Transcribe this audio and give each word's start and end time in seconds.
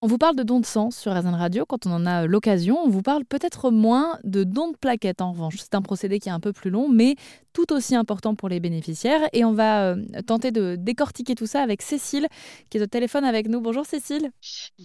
On 0.00 0.06
vous 0.06 0.16
parle 0.16 0.36
de 0.36 0.44
dons 0.44 0.60
de 0.60 0.66
sang 0.66 0.92
sur 0.92 1.12
RZN 1.12 1.34
Radio 1.34 1.66
quand 1.66 1.84
on 1.84 1.90
en 1.90 2.06
a 2.06 2.24
l'occasion. 2.24 2.78
On 2.84 2.88
vous 2.88 3.02
parle 3.02 3.24
peut-être 3.24 3.72
moins 3.72 4.20
de 4.22 4.44
dons 4.44 4.70
de 4.70 4.76
plaquettes 4.76 5.20
en 5.20 5.32
revanche. 5.32 5.56
C'est 5.58 5.74
un 5.74 5.82
procédé 5.82 6.20
qui 6.20 6.28
est 6.28 6.32
un 6.32 6.38
peu 6.38 6.52
plus 6.52 6.70
long, 6.70 6.88
mais 6.88 7.16
tout 7.52 7.72
aussi 7.72 7.96
important 7.96 8.36
pour 8.36 8.48
les 8.48 8.60
bénéficiaires. 8.60 9.28
Et 9.32 9.44
on 9.44 9.52
va 9.52 9.86
euh, 9.86 10.04
tenter 10.24 10.52
de 10.52 10.76
décortiquer 10.78 11.34
tout 11.34 11.46
ça 11.46 11.62
avec 11.62 11.82
Cécile, 11.82 12.28
qui 12.70 12.78
est 12.78 12.80
au 12.80 12.86
téléphone 12.86 13.24
avec 13.24 13.48
nous. 13.48 13.60
Bonjour 13.60 13.84
Cécile. 13.84 14.30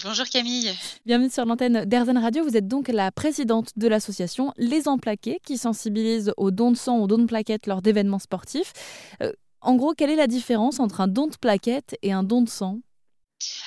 Bonjour 0.04 0.26
Camille. 0.26 0.72
Bienvenue 1.06 1.30
sur 1.30 1.46
l'antenne 1.46 1.86
d'RZN 1.86 2.18
Radio. 2.18 2.44
Vous 2.44 2.58
êtes 2.58 2.68
donc 2.68 2.88
la 2.88 3.12
présidente 3.12 3.70
de 3.76 3.88
l'association 3.88 4.52
Les 4.58 4.88
Emplaqués, 4.88 5.38
qui 5.46 5.60
sensibilise 5.60 6.34
aux 6.38 6.50
dons 6.50 6.72
de 6.72 6.78
sang, 6.78 6.98
aux 6.98 7.06
dons 7.06 7.20
de 7.20 7.26
plaquettes 7.26 7.68
lors 7.68 7.84
d'événements 7.84 8.18
sportifs. 8.18 8.74
Euh, 9.22 9.32
en 9.62 9.76
gros, 9.76 9.94
quelle 9.94 10.10
est 10.10 10.16
la 10.16 10.26
différence 10.26 10.80
entre 10.80 11.02
un 11.02 11.08
don 11.08 11.28
de 11.28 11.38
plaquettes 11.38 11.96
et 12.02 12.12
un 12.12 12.24
don 12.24 12.42
de 12.42 12.50
sang? 12.50 12.80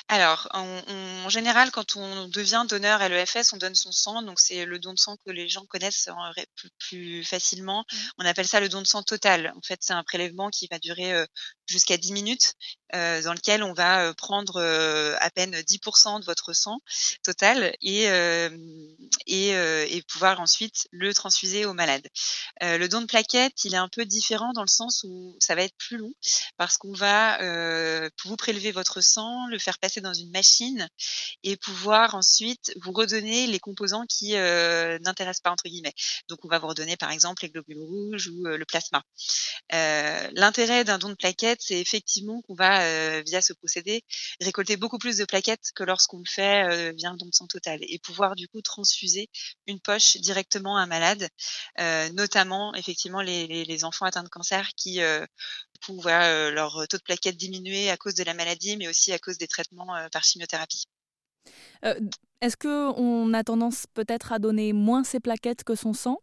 Alors, 0.07 0.47
en, 0.53 1.29
général, 1.29 1.71
quand 1.71 1.95
on 1.95 2.27
devient 2.29 2.65
donneur 2.69 3.01
à 3.01 3.09
l'EFS, 3.09 3.53
on 3.53 3.57
donne 3.57 3.75
son 3.75 3.91
sang. 3.91 4.21
Donc, 4.21 4.39
c'est 4.39 4.65
le 4.65 4.79
don 4.79 4.93
de 4.93 4.99
sang 4.99 5.17
que 5.25 5.31
les 5.31 5.49
gens 5.49 5.65
connaissent 5.65 6.09
plus, 6.79 7.23
facilement. 7.23 7.85
Mmh. 7.91 7.97
On 8.19 8.25
appelle 8.25 8.47
ça 8.47 8.59
le 8.59 8.69
don 8.69 8.81
de 8.81 8.87
sang 8.87 9.03
total. 9.03 9.53
En 9.57 9.61
fait, 9.61 9.79
c'est 9.81 9.93
un 9.93 10.03
prélèvement 10.03 10.49
qui 10.49 10.67
va 10.67 10.79
durer 10.79 11.13
euh, 11.13 11.25
jusqu'à 11.65 11.97
10 11.97 12.13
minutes, 12.13 12.53
euh, 12.95 13.21
dans 13.21 13.33
lequel 13.33 13.63
on 13.63 13.73
va 13.73 14.05
euh, 14.05 14.13
prendre 14.13 14.61
à 15.19 15.29
peine 15.31 15.55
10% 15.55 16.21
de 16.21 16.25
votre 16.25 16.53
sang 16.53 16.79
total 17.23 17.75
et, 17.81 18.03
et, 19.25 19.49
et, 19.49 20.01
pouvoir 20.07 20.39
ensuite 20.39 20.87
le 20.91 21.13
transfuser 21.13 21.65
aux 21.65 21.73
malades. 21.73 22.07
le 22.61 22.87
don 22.87 23.01
de 23.01 23.05
plaquettes, 23.05 23.65
il 23.65 23.73
est 23.73 23.77
un 23.77 23.89
peu 23.89 24.05
différent 24.05 24.53
dans 24.53 24.61
le 24.61 24.67
sens 24.67 25.03
où 25.03 25.35
ça 25.39 25.55
va 25.55 25.63
être 25.63 25.75
plus 25.77 25.97
long 25.97 26.13
parce 26.57 26.77
qu'on 26.77 26.93
va 26.93 27.37
vous 28.23 28.35
prélever 28.37 28.71
votre 28.71 29.01
sang, 29.01 29.47
le 29.47 29.59
faire 29.67 29.79
passer 29.79 29.99
dans 29.99 30.13
une 30.13 30.31
machine 30.31 30.87
et 31.43 31.57
pouvoir 31.57 32.15
ensuite 32.15 32.71
vous 32.81 32.93
redonner 32.93 33.47
les 33.47 33.59
composants 33.59 34.05
qui 34.07 34.37
euh, 34.37 34.97
n'intéressent 34.99 35.41
pas 35.41 35.51
entre 35.51 35.67
guillemets. 35.67 35.93
Donc 36.29 36.39
on 36.45 36.47
va 36.47 36.57
vous 36.57 36.67
redonner 36.67 36.95
par 36.95 37.11
exemple 37.11 37.43
les 37.43 37.49
globules 37.49 37.81
rouges 37.81 38.29
ou 38.29 38.47
euh, 38.47 38.57
le 38.57 38.63
plasma. 38.63 39.03
Euh, 39.73 40.29
l'intérêt 40.31 40.85
d'un 40.85 40.97
don 40.99 41.09
de 41.09 41.15
plaquettes, 41.15 41.59
c'est 41.61 41.81
effectivement 41.81 42.41
qu'on 42.43 42.55
va 42.55 43.21
via 43.23 43.41
ce 43.41 43.51
procédé 43.51 44.03
récolter 44.39 44.77
beaucoup 44.77 44.99
plus 44.99 45.17
de 45.17 45.25
plaquettes 45.25 45.71
que 45.75 45.83
lorsqu'on 45.83 46.19
le 46.19 46.29
fait 46.29 46.93
via 46.93 47.09
un 47.09 47.17
don 47.17 47.25
de 47.25 47.35
sang 47.35 47.47
total 47.47 47.79
et 47.81 47.99
pouvoir 47.99 48.35
du 48.35 48.47
coup 48.47 48.61
transfuser 48.61 49.29
une 49.65 49.81
poche 49.81 50.15
directement 50.17 50.77
à 50.77 50.81
un 50.83 50.85
malade, 50.85 51.27
notamment 52.13 52.73
effectivement 52.75 53.21
les, 53.21 53.47
les, 53.47 53.83
enfants 53.83 54.05
atteints 54.05 54.23
de 54.23 54.29
cancer 54.29 54.69
qui 54.75 55.01
pour 55.81 56.05
leur 56.07 56.87
taux 56.87 56.97
de 56.97 57.03
plaquettes 57.03 57.37
diminuer 57.37 57.89
à 57.89 57.97
cause 57.97 58.15
de 58.15 58.23
la 58.23 58.33
maladie, 58.33 58.77
mais 58.77 58.87
aussi 58.87 59.13
à 59.13 59.19
cause 59.19 59.37
des 59.37 59.47
traitements 59.47 59.95
par 60.11 60.23
chimiothérapie. 60.23 60.85
Est-ce 62.41 62.57
qu'on 62.57 63.33
a 63.33 63.43
tendance 63.43 63.87
peut-être 63.93 64.31
à 64.31 64.39
donner 64.39 64.73
moins 64.73 65.03
ses 65.03 65.19
plaquettes 65.19 65.63
que 65.63 65.75
son 65.75 65.93
sang? 65.93 66.19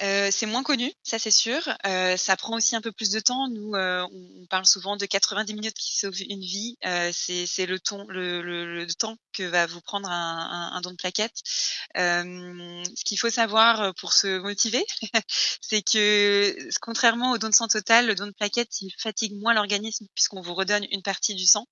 Euh, 0.00 0.28
c'est 0.30 0.46
moins 0.46 0.62
connu, 0.62 0.92
ça 1.02 1.18
c'est 1.18 1.32
sûr. 1.32 1.60
Euh, 1.86 2.16
ça 2.16 2.36
prend 2.36 2.56
aussi 2.56 2.76
un 2.76 2.80
peu 2.80 2.92
plus 2.92 3.10
de 3.10 3.20
temps. 3.20 3.48
Nous, 3.48 3.74
euh, 3.74 4.06
on, 4.12 4.46
parle 4.46 4.64
souvent 4.64 4.96
de 4.96 5.04
90 5.04 5.54
minutes 5.54 5.76
qui 5.76 5.98
sauvent 5.98 6.22
une 6.28 6.40
vie. 6.40 6.76
c'est 7.12 7.66
le, 7.66 7.78
le, 8.40 8.86
temps 8.94 9.16
que 9.32 9.42
va 9.42 9.66
vous 9.66 9.80
prendre 9.80 10.08
un, 10.10 10.80
don 10.82 10.92
de 10.92 10.96
plaquettes. 10.96 11.40
ce 11.94 13.04
qu'il 13.04 13.18
faut 13.18 13.30
savoir 13.30 13.94
pour 13.96 14.12
se 14.12 14.38
motiver, 14.38 14.86
c'est 15.60 15.82
que 15.82 16.56
contrairement 16.80 17.32
au 17.32 17.38
don 17.38 17.48
de 17.48 17.54
sang 17.54 17.68
total, 17.68 18.06
le 18.06 18.14
don 18.14 18.26
de 18.26 18.32
plaquettes, 18.32 18.80
il 18.80 18.90
fatigue 18.98 19.34
moins 19.34 19.54
l'organisme 19.54 20.06
puisqu'on 20.14 20.40
vous 20.40 20.54
redonne 20.54 20.86
une 20.90 21.02
partie 21.02 21.34
du 21.34 21.46
sang. 21.46 21.66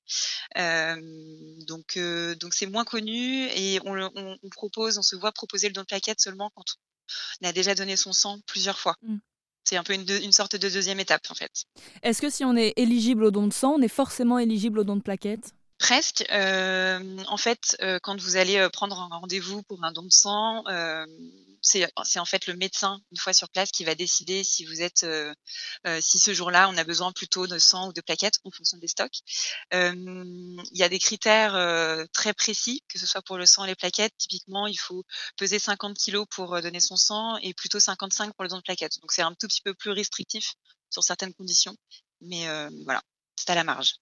donc, 0.54 1.98
donc 1.98 2.54
c'est 2.54 2.66
moins 2.66 2.84
connu 2.84 3.46
et 3.54 3.80
on, 3.84 3.96
on, 3.96 4.36
on, 4.42 4.48
propose, 4.50 4.98
on 4.98 5.02
se 5.02 5.16
voit 5.16 5.32
proposer 5.32 5.68
le 5.68 5.72
don 5.74 5.82
de 5.82 5.86
plaquettes 5.86 6.20
seulement 6.20 6.50
quand 6.54 6.64
on 7.42 7.48
a 7.48 7.52
déjà 7.52 7.74
donné 7.74 7.96
son 7.96 8.12
sang 8.12 8.38
plusieurs 8.46 8.78
fois. 8.78 8.96
Mmh. 9.02 9.16
C'est 9.64 9.76
un 9.76 9.82
peu 9.82 9.94
une, 9.94 10.32
sorte 10.32 10.54
de 10.54 10.68
deuxième 10.68 11.00
étape 11.00 11.26
en 11.28 11.34
fait. 11.34 11.64
Est-ce 12.02 12.22
que 12.22 12.30
si 12.30 12.44
on 12.44 12.56
est 12.56 12.72
éligible 12.76 13.24
au 13.24 13.32
don 13.32 13.48
de 13.48 13.52
sang, 13.52 13.74
on 13.76 13.82
est 13.82 13.88
forcément 13.88 14.38
éligible 14.38 14.78
au 14.78 14.84
don 14.84 14.94
de 14.94 15.02
plaquettes? 15.02 15.54
Presque. 15.78 16.24
Euh, 16.30 17.18
en 17.26 17.36
fait, 17.36 17.76
euh, 17.82 17.98
quand 18.00 18.18
vous 18.20 18.36
allez 18.36 18.58
euh, 18.58 18.70
prendre 18.70 18.98
un 19.00 19.18
rendez-vous 19.18 19.62
pour 19.64 19.82
un 19.84 19.90
don 19.90 20.04
de 20.04 20.12
sang, 20.12 20.62
c'est 21.66 22.18
en 22.18 22.24
fait 22.24 22.46
le 22.46 22.54
médecin 22.54 23.00
une 23.10 23.18
fois 23.18 23.32
sur 23.32 23.48
place 23.48 23.70
qui 23.70 23.84
va 23.84 23.94
décider 23.94 24.44
si 24.44 24.64
vous 24.64 24.82
êtes 24.82 25.02
euh, 25.04 25.34
euh, 25.86 26.00
si 26.00 26.18
ce 26.18 26.32
jour-là 26.32 26.68
on 26.68 26.76
a 26.76 26.84
besoin 26.84 27.12
plutôt 27.12 27.46
de 27.46 27.58
sang 27.58 27.88
ou 27.88 27.92
de 27.92 28.00
plaquettes 28.00 28.38
en 28.44 28.50
fonction 28.50 28.78
des 28.78 28.88
stocks. 28.88 29.18
il 29.72 30.66
y 30.72 30.82
a 30.82 30.88
des 30.88 30.98
critères 30.98 31.54
euh, 31.56 32.04
très 32.12 32.32
précis 32.34 32.82
que 32.88 32.98
ce 32.98 33.06
soit 33.06 33.22
pour 33.22 33.36
le 33.38 33.46
sang 33.46 33.64
et 33.64 33.68
les 33.68 33.74
plaquettes. 33.74 34.14
Typiquement, 34.18 34.66
il 34.66 34.78
faut 34.78 35.04
peser 35.36 35.58
50 35.58 35.96
kg 35.98 36.24
pour 36.30 36.60
donner 36.62 36.80
son 36.80 36.96
sang 36.96 37.36
et 37.38 37.54
plutôt 37.54 37.80
55 37.80 38.34
pour 38.34 38.44
le 38.44 38.48
don 38.48 38.56
de 38.58 38.62
plaquettes. 38.62 39.00
Donc 39.00 39.12
c'est 39.12 39.22
un 39.22 39.34
tout 39.34 39.48
petit 39.48 39.62
peu 39.62 39.74
plus 39.74 39.90
restrictif 39.90 40.54
sur 40.90 41.02
certaines 41.02 41.34
conditions, 41.34 41.76
mais 42.20 42.46
voilà, 42.84 43.02
c'est 43.36 43.50
à 43.50 43.54
la 43.54 43.64
marge. 43.64 43.94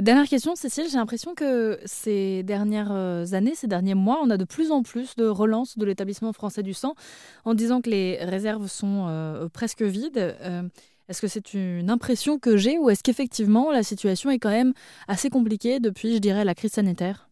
Dernière 0.00 0.28
question, 0.28 0.54
Cécile, 0.56 0.86
j'ai 0.90 0.96
l'impression 0.96 1.34
que 1.34 1.78
ces 1.84 2.42
dernières 2.42 2.92
euh, 2.92 3.24
années, 3.32 3.54
ces 3.54 3.66
derniers 3.66 3.94
mois, 3.94 4.20
on 4.22 4.30
a 4.30 4.36
de 4.36 4.44
plus 4.44 4.70
en 4.70 4.82
plus 4.82 5.16
de 5.16 5.26
relance 5.26 5.78
de 5.78 5.84
l'établissement 5.84 6.32
français 6.32 6.62
du 6.62 6.74
sang 6.74 6.94
en 7.44 7.54
disant 7.54 7.80
que 7.80 7.90
les 7.90 8.16
réserves 8.24 8.66
sont 8.68 9.06
euh, 9.08 9.48
presque 9.48 9.82
vides. 9.82 10.18
Euh, 10.18 10.62
est-ce 11.08 11.20
que 11.20 11.28
c'est 11.28 11.54
une 11.54 11.90
impression 11.90 12.38
que 12.38 12.56
j'ai 12.56 12.78
ou 12.78 12.90
est-ce 12.90 13.02
qu'effectivement 13.02 13.72
la 13.72 13.82
situation 13.82 14.30
est 14.30 14.38
quand 14.38 14.50
même 14.50 14.72
assez 15.08 15.28
compliquée 15.28 15.80
depuis, 15.80 16.14
je 16.14 16.18
dirais, 16.18 16.44
la 16.44 16.54
crise 16.54 16.72
sanitaire? 16.72 17.29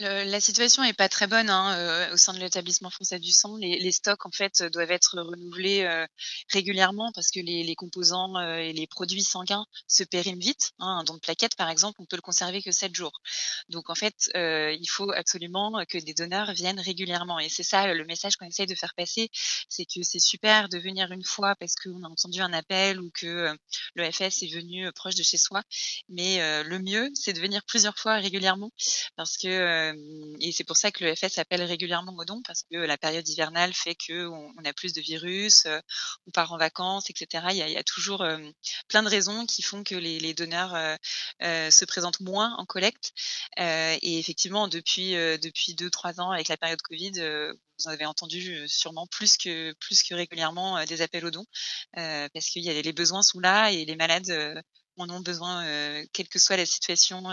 La 0.00 0.40
situation 0.40 0.82
est 0.82 0.92
pas 0.92 1.08
très 1.08 1.26
bonne 1.26 1.50
hein, 1.50 1.76
euh, 1.76 2.14
au 2.14 2.16
sein 2.16 2.32
de 2.32 2.38
l'établissement 2.38 2.90
français 2.90 3.18
du 3.18 3.32
sang. 3.32 3.56
Les, 3.56 3.92
stocks 3.92 4.24
en 4.24 4.30
fait 4.30 4.62
doivent 4.62 4.90
être 4.90 5.18
renouvelés 5.20 5.82
euh, 5.82 6.06
régulièrement 6.48 7.12
parce 7.12 7.30
que 7.30 7.40
les, 7.40 7.74
composants 7.74 8.36
euh, 8.36 8.56
et 8.56 8.72
les 8.72 8.86
produits 8.86 9.22
sanguins 9.22 9.66
se 9.88 10.04
périment 10.04 10.40
vite. 10.40 10.72
Hein. 10.78 10.98
Un 11.00 11.04
don 11.04 11.14
de 11.14 11.20
plaquettes 11.20 11.56
par 11.56 11.68
exemple, 11.68 12.00
on 12.00 12.06
peut 12.06 12.16
le 12.16 12.22
conserver 12.22 12.62
que 12.62 12.72
7 12.72 12.94
jours. 12.94 13.20
Donc 13.68 13.90
en 13.90 13.94
fait, 13.94 14.30
il 14.34 14.86
faut 14.88 15.10
absolument 15.12 15.84
que 15.88 15.98
des 15.98 16.14
donneurs 16.14 16.52
viennent 16.52 16.80
régulièrement. 16.80 17.38
Et 17.38 17.48
c'est 17.48 17.62
ça 17.62 17.92
le 17.92 18.04
message 18.04 18.36
qu'on 18.36 18.46
essaye 18.46 18.66
de 18.66 18.74
faire 18.74 18.94
passer, 18.94 19.30
c'est 19.68 19.84
que 19.84 20.02
c'est 20.02 20.18
super 20.18 20.68
de 20.68 20.78
venir 20.78 21.12
une 21.12 21.24
fois 21.24 21.54
parce 21.56 21.74
qu'on 21.74 22.02
a 22.04 22.08
entendu 22.08 22.40
un 22.40 22.52
appel 22.52 23.00
ou 23.00 23.10
que 23.12 23.54
l'EFS 23.96 24.42
est 24.42 24.54
venu 24.54 24.90
proche 24.92 25.14
de 25.14 25.22
chez 25.22 25.38
soi. 25.38 25.62
Mais 26.08 26.62
le 26.62 26.78
mieux, 26.78 27.10
c'est 27.14 27.32
de 27.32 27.40
venir 27.40 27.62
plusieurs 27.64 27.98
fois 27.98 28.16
régulièrement 28.16 28.70
parce 29.16 29.36
que 29.36 29.89
euh, 29.89 29.89
et 30.40 30.52
c'est 30.52 30.64
pour 30.64 30.76
ça 30.76 30.90
que 30.90 31.04
le 31.04 31.14
FS 31.14 31.38
appelle 31.38 31.62
régulièrement 31.62 32.14
au 32.16 32.24
don 32.24 32.42
parce 32.46 32.62
que 32.62 32.76
la 32.76 32.98
période 32.98 33.28
hivernale 33.28 33.72
fait 33.74 33.94
que 33.94 34.26
on, 34.26 34.52
a 34.64 34.72
plus 34.72 34.92
de 34.92 35.00
virus, 35.00 35.66
euh, 35.66 35.80
on 36.26 36.30
part 36.30 36.52
en 36.52 36.58
vacances, 36.58 37.10
etc. 37.10 37.46
Il 37.50 37.56
y 37.56 37.76
a, 37.76 37.82
toujours 37.84 38.22
euh, 38.22 38.38
plein 38.88 39.02
de 39.02 39.08
raisons 39.08 39.46
qui 39.46 39.62
font 39.62 39.82
que 39.84 39.94
les, 39.94 40.34
donneurs 40.34 40.98
se 41.40 41.84
présentent 41.84 42.20
moins 42.20 42.54
en 42.58 42.64
collecte. 42.64 43.12
et 43.58 44.18
effectivement, 44.18 44.68
depuis 44.68 45.12
depuis 45.12 45.74
deux 45.74 45.90
trois 45.90 46.20
ans 46.20 46.30
avec 46.30 46.48
la 46.48 46.56
période 46.56 46.80
Covid, 46.82 47.12
vous 47.12 47.86
en 47.86 47.90
avez 47.90 48.06
entendu 48.06 48.68
sûrement 48.68 49.06
plus 49.06 49.36
que 49.36 49.72
plus 49.74 50.02
que 50.02 50.14
régulièrement 50.14 50.84
des 50.84 51.02
appels 51.02 51.24
aux 51.26 51.30
dons 51.30 51.46
parce 51.94 52.46
qu'il 52.46 52.62
y 52.62 52.70
a 52.70 52.80
les 52.80 52.92
besoins 52.92 53.22
sont 53.22 53.40
là 53.40 53.70
et 53.72 53.84
les 53.84 53.96
malades 53.96 54.62
en 54.96 55.10
ont 55.10 55.20
besoin, 55.20 55.64
quelle 56.12 56.28
que 56.28 56.38
soit 56.38 56.56
la 56.56 56.66
situation 56.66 57.24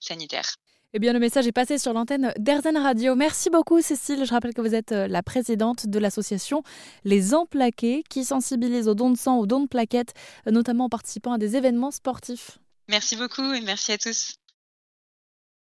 sanitaire. 0.00 0.56
Eh 0.96 1.00
bien, 1.00 1.12
le 1.12 1.18
message 1.18 1.48
est 1.48 1.52
passé 1.52 1.76
sur 1.76 1.92
l'antenne 1.92 2.32
d'Erzen 2.38 2.76
Radio. 2.76 3.16
Merci 3.16 3.50
beaucoup, 3.50 3.80
Cécile. 3.80 4.24
Je 4.24 4.30
rappelle 4.30 4.54
que 4.54 4.60
vous 4.60 4.76
êtes 4.76 4.92
euh, 4.92 5.08
la 5.08 5.24
présidente 5.24 5.88
de 5.88 5.98
l'association 5.98 6.62
Les 7.02 7.34
Emplaqués, 7.34 8.04
qui 8.08 8.24
sensibilise 8.24 8.86
aux 8.86 8.94
dons 8.94 9.10
de 9.10 9.18
sang, 9.18 9.38
aux 9.38 9.46
dons 9.46 9.62
de 9.62 9.66
plaquettes, 9.66 10.14
notamment 10.46 10.84
en 10.84 10.88
participant 10.88 11.32
à 11.32 11.38
des 11.38 11.56
événements 11.56 11.90
sportifs. 11.90 12.58
Merci 12.88 13.16
beaucoup 13.16 13.52
et 13.54 13.60
merci 13.60 13.90
à 13.90 13.98
tous. 13.98 14.36